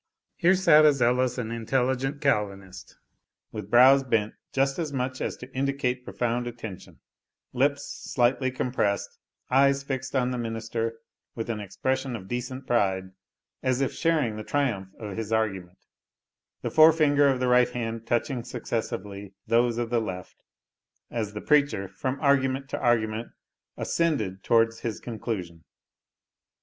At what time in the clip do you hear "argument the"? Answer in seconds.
15.31-16.71